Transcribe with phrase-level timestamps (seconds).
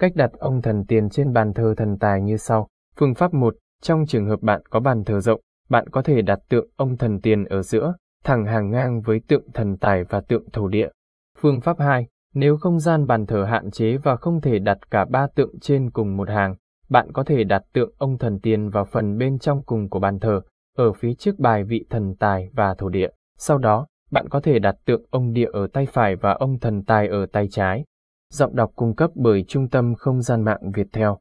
[0.00, 2.68] Cách đặt ông thần tiền trên bàn thờ thần tài như sau.
[2.96, 3.54] Phương pháp 1.
[3.82, 7.20] Trong trường hợp bạn có bàn thờ rộng, bạn có thể đặt tượng ông thần
[7.20, 10.88] tiền ở giữa, thẳng hàng ngang với tượng thần tài và tượng thổ địa.
[11.38, 12.06] Phương pháp 2.
[12.34, 15.90] Nếu không gian bàn thờ hạn chế và không thể đặt cả ba tượng trên
[15.90, 16.54] cùng một hàng,
[16.88, 20.18] bạn có thể đặt tượng ông thần tiền vào phần bên trong cùng của bàn
[20.18, 20.40] thờ,
[20.76, 23.08] ở phía trước bài vị thần tài và thổ địa.
[23.38, 26.84] Sau đó, bạn có thể đặt tượng ông địa ở tay phải và ông thần
[26.84, 27.84] tài ở tay trái.
[28.34, 31.18] Giọng đọc cung cấp bởi Trung tâm Không gian mạng Việt Theo.